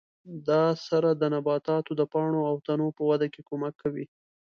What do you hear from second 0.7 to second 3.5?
سره د نباتاتو د پاڼو او تنو په وده کې